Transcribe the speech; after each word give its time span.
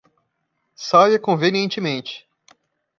Saia 0.73 1.19
convenientemente. 1.19 2.27